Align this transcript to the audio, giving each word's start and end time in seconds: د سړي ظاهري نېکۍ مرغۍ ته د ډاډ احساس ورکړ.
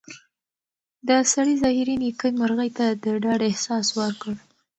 د 1.07 1.09
سړي 1.33 1.53
ظاهري 1.63 1.95
نېکۍ 2.01 2.31
مرغۍ 2.39 2.69
ته 2.77 2.85
د 3.03 3.05
ډاډ 3.23 3.41
احساس 3.49 3.87
ورکړ. 3.99 4.33